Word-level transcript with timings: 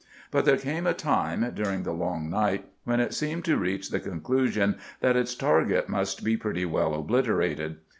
But 0.31 0.45
there 0.45 0.57
came 0.57 0.87
a 0.87 0.95
time, 0.95 1.51
during 1.53 1.83
the 1.83 1.91
long 1.91 2.27
night, 2.27 2.65
when 2.85 2.99
it 2.99 3.13
seemed 3.13 3.45
to 3.45 3.55
reach 3.55 3.89
the 3.91 3.99
conclusion 3.99 4.79
that 4.99 5.15
its 5.15 5.35
target 5.35 5.89
must 5.89 6.23
be 6.23 6.35
pretty 6.35 6.65
well 6.65 6.95
obliterated. 6.95 7.77